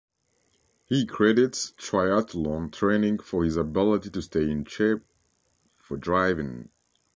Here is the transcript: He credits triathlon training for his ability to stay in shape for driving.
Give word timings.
He 0.87 1.05
credits 1.05 1.73
triathlon 1.73 2.71
training 2.73 3.19
for 3.19 3.43
his 3.43 3.55
ability 3.57 4.09
to 4.09 4.21
stay 4.23 4.49
in 4.49 4.65
shape 4.65 5.03
for 5.77 5.95
driving. 5.95 6.69